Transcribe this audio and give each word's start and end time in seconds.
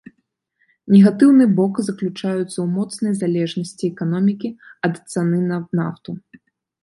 Негатыўны 0.93 1.45
бок 1.57 1.73
заключаецца 1.87 2.55
ў 2.55 2.65
моцнай 2.77 3.13
залежнасці 3.21 3.83
эканомікі 3.93 4.49
ад 4.89 4.93
цаны 5.11 5.39
на 5.51 5.57
нафту. 5.81 6.11